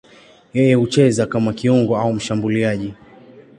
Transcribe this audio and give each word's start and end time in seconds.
Yeye 0.53 0.73
hucheza 0.75 1.25
kama 1.25 1.53
kiungo 1.53 1.97
au 1.97 2.13
mshambuliaji. 2.13 2.93